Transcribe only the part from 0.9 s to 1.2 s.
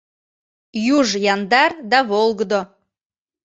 Юж